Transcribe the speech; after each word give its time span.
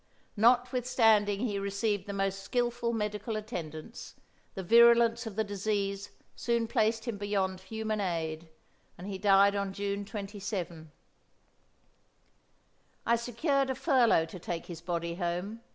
Notwithstanding 0.35 1.41
he 1.41 1.59
received 1.59 2.07
the 2.07 2.11
most 2.11 2.41
skillful 2.41 2.91
medical 2.91 3.35
attendance, 3.35 4.15
the 4.55 4.63
virulence 4.63 5.27
of 5.27 5.35
the 5.35 5.43
disease 5.43 6.09
soon 6.35 6.67
placed 6.67 7.05
him 7.05 7.19
beyond 7.19 7.59
human 7.59 8.01
aid, 8.01 8.49
and 8.97 9.05
he 9.05 9.19
died 9.19 9.55
on 9.55 9.73
June 9.73 10.03
27. 10.03 10.91
I 13.05 13.15
secured 13.15 13.69
a 13.69 13.75
furlough 13.75 14.25
to 14.25 14.39
take 14.39 14.65
his 14.65 14.81
body 14.81 15.13
home. 15.17 15.61